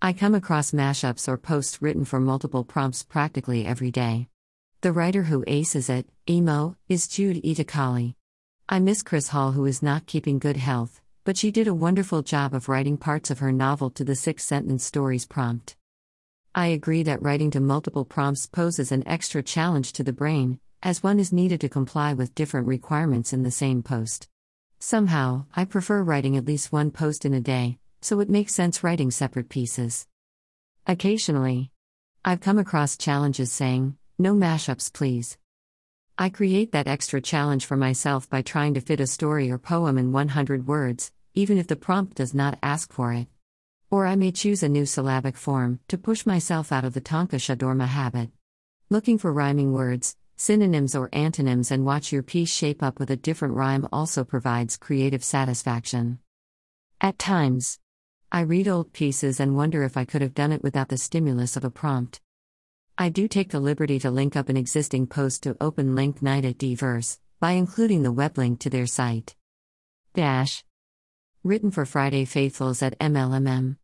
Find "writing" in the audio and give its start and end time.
12.68-12.96, 17.20-17.50, 26.04-26.36, 28.84-29.10